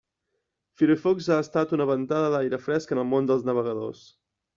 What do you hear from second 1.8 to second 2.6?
ventada d'aire